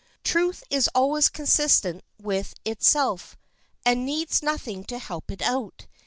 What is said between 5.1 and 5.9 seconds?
it out.